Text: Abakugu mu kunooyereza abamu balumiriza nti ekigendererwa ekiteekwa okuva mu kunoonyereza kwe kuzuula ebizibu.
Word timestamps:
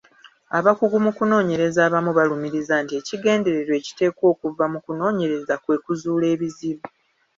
Abakugu 0.57 0.95
mu 1.05 1.11
kunooyereza 1.17 1.79
abamu 1.87 2.11
balumiriza 2.17 2.75
nti 2.83 2.93
ekigendererwa 2.99 3.73
ekiteekwa 3.79 4.25
okuva 4.33 4.65
mu 4.73 4.79
kunoonyereza 4.85 5.53
kwe 5.63 5.77
kuzuula 5.83 6.25
ebizibu. 6.35 6.83